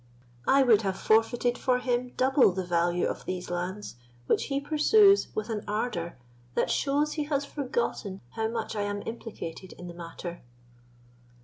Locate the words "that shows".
6.55-7.13